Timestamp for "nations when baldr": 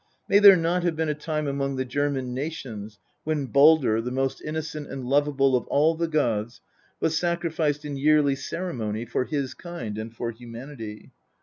2.33-4.03